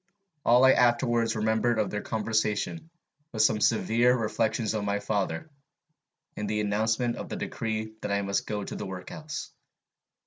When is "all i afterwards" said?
0.43-1.35